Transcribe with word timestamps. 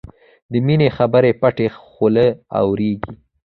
د 0.51 0.53
مینې 0.65 0.89
خبرې 0.97 1.31
پټه 1.41 1.67
خوله 1.91 2.25
اورېږي 2.59 3.11